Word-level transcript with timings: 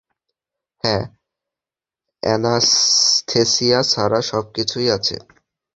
হ্যাঁ, 0.83 1.03
অ্যানাসথেসিয়া 2.23 3.79
ছাড়া 3.83 4.19
সবকিছুই 4.21 4.87
আছে। 4.91 5.15